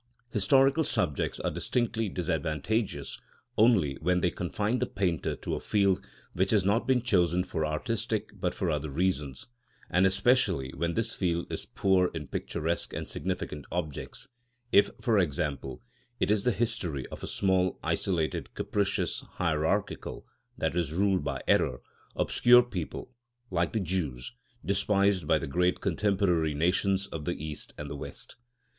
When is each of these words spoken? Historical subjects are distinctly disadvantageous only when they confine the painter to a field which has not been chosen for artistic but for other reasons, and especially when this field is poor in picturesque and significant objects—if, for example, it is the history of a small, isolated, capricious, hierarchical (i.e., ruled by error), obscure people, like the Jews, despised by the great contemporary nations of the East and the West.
Historical 0.31 0.83
subjects 0.83 1.39
are 1.41 1.51
distinctly 1.51 2.09
disadvantageous 2.09 3.19
only 3.55 3.99
when 4.01 4.19
they 4.19 4.31
confine 4.31 4.79
the 4.79 4.87
painter 4.87 5.35
to 5.35 5.53
a 5.53 5.59
field 5.59 6.03
which 6.33 6.49
has 6.49 6.65
not 6.65 6.87
been 6.87 7.03
chosen 7.03 7.43
for 7.43 7.63
artistic 7.63 8.31
but 8.33 8.51
for 8.55 8.71
other 8.71 8.89
reasons, 8.89 9.47
and 9.91 10.07
especially 10.07 10.71
when 10.73 10.95
this 10.95 11.13
field 11.13 11.45
is 11.51 11.67
poor 11.67 12.09
in 12.15 12.25
picturesque 12.25 12.93
and 12.93 13.07
significant 13.07 13.63
objects—if, 13.71 14.89
for 14.99 15.19
example, 15.19 15.83
it 16.19 16.31
is 16.31 16.45
the 16.45 16.51
history 16.51 17.05
of 17.09 17.21
a 17.21 17.27
small, 17.27 17.77
isolated, 17.83 18.51
capricious, 18.55 19.19
hierarchical 19.33 20.25
(i.e., 20.59 20.71
ruled 20.95 21.23
by 21.23 21.41
error), 21.47 21.79
obscure 22.15 22.63
people, 22.63 23.13
like 23.51 23.71
the 23.71 23.79
Jews, 23.79 24.33
despised 24.65 25.27
by 25.27 25.37
the 25.37 25.45
great 25.45 25.79
contemporary 25.79 26.55
nations 26.55 27.05
of 27.05 27.25
the 27.25 27.35
East 27.45 27.75
and 27.77 27.87
the 27.87 27.95
West. 27.95 28.35